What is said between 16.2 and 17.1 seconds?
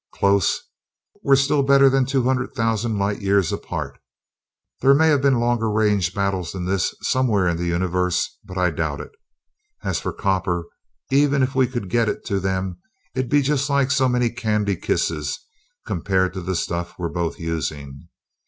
to the stuff we're